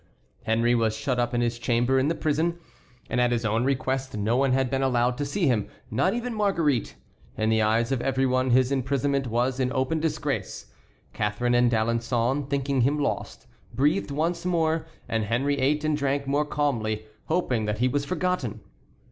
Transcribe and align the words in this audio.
Henry 0.45 0.73
was 0.73 0.97
shut 0.97 1.19
up 1.19 1.31
in 1.31 1.41
his 1.41 1.59
chamber 1.59 1.99
in 1.99 2.07
the 2.07 2.15
prison; 2.15 2.57
and 3.07 3.21
at 3.21 3.31
his 3.31 3.45
own 3.45 3.63
request 3.63 4.17
no 4.17 4.35
one 4.35 4.51
had 4.51 4.67
been 4.67 4.81
allowed 4.81 5.15
to 5.19 5.27
see 5.27 5.45
him, 5.45 5.67
not 5.91 6.15
even 6.15 6.33
Marguerite. 6.33 6.95
In 7.37 7.51
the 7.51 7.61
eyes 7.61 7.91
of 7.91 8.01
every 8.01 8.25
one 8.25 8.49
his 8.49 8.71
imprisonment 8.71 9.27
was 9.27 9.59
an 9.59 9.71
open 9.71 9.99
disgrace. 9.99 10.73
Catharine 11.13 11.53
and 11.53 11.69
D'Alençon, 11.69 12.49
thinking 12.49 12.81
him 12.81 12.97
lost, 12.97 13.45
breathed 13.75 14.09
once 14.09 14.43
more, 14.43 14.87
and 15.07 15.25
Henry 15.25 15.59
ate 15.59 15.83
and 15.83 15.95
drank 15.95 16.25
more 16.25 16.45
calmly, 16.45 17.05
hoping 17.25 17.65
that 17.65 17.77
he 17.77 17.87
was 17.87 18.03
forgotten. 18.03 18.61